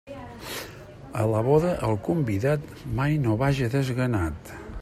A 1.23 1.25
la 1.33 1.43
boda 1.49 1.75
el 1.89 1.95
convidat 2.09 2.67
mai 3.01 3.23
no 3.27 3.39
vaja 3.47 3.73
desganat. 3.79 4.57